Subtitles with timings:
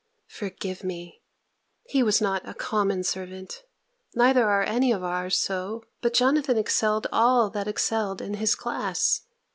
[0.29, 1.21] Forgive me,
[1.87, 3.61] he was not a common servant;
[4.15, 9.21] neither are any of ours so: but Jonathan excelled all that excelled in his class!